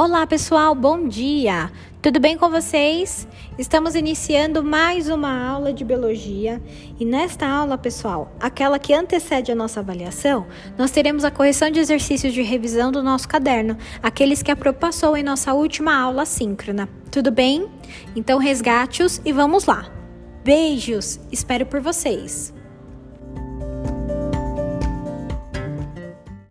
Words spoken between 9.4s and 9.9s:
a nossa